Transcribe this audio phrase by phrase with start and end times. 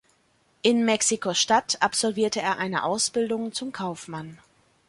[0.63, 4.39] In Mexiko-Stadt absolvierte er eine Ausbildung zum Kaufmann.